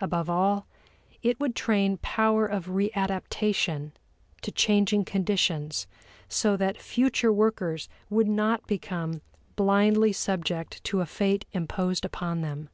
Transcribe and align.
Above 0.00 0.30
all, 0.30 0.64
it 1.24 1.40
would 1.40 1.56
train 1.56 1.96
power 1.96 2.46
of 2.46 2.66
readaptation 2.68 3.90
to 4.40 4.52
changing 4.52 5.04
conditions 5.04 5.88
so 6.28 6.56
that 6.56 6.80
future 6.80 7.32
workers 7.32 7.88
would 8.08 8.28
not 8.28 8.64
become 8.68 9.22
blindly 9.56 10.12
subject 10.12 10.84
to 10.84 11.00
a 11.00 11.04
fate 11.06 11.46
imposed 11.50 12.04
upon 12.04 12.42
them. 12.42 12.68